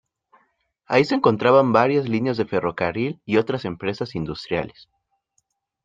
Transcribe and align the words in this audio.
Ahí 0.87 1.05
se 1.05 1.13
encontraban 1.13 1.73
varias 1.73 2.09
líneas 2.09 2.35
de 2.35 2.45
ferrocarril 2.45 3.21
y 3.23 3.37
otras 3.37 3.65
empresas 3.65 4.15
industriales. 4.15 4.89